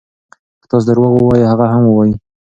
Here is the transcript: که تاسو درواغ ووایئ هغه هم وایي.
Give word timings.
که 0.61 0.65
تاسو 0.69 0.85
درواغ 0.87 1.11
ووایئ 1.13 1.43
هغه 1.51 1.65
هم 1.73 1.83
وایي. 1.87 2.13